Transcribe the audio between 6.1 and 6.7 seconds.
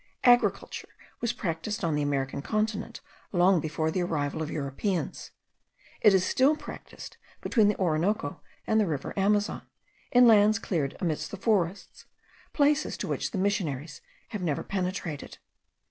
is still